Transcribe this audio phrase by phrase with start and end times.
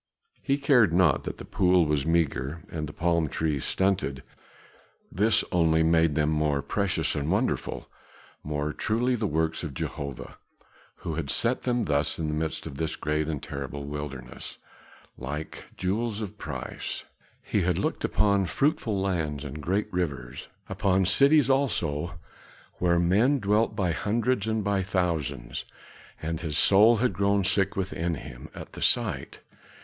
[0.41, 4.23] He cared not that the pool was meagre and the palm trees stunted,
[5.11, 7.87] this only made them the more precious and wonderful,
[8.43, 10.37] more truly the works of Jehovah,
[11.05, 14.57] who had set them thus in the midst of this great and terrible wilderness,
[15.19, 17.03] like jewels of price.
[17.43, 22.17] He had looked upon fruitful lands and great rivers, upon cities also,
[22.79, 25.63] where men dwelt by hundreds and by thousands,
[26.19, 29.41] and his soul had grown sick within him at the sight.